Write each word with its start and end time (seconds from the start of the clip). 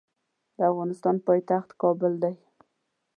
د 0.57 0.57
افغانستان 0.71 1.15
پایتخت 1.27 1.69
کابل 1.81 2.13
دی. 2.23 2.35